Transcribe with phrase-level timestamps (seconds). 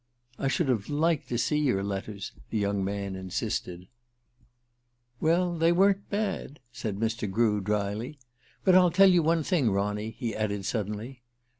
[0.39, 3.87] "I should have liked to see your letters," the young man insisted.
[5.19, 7.29] "Well, they weren't bad," said Mr.
[7.29, 8.17] Grew drily.
[8.63, 11.21] "But I'll tell you one thing, Ronny," he added suddenly.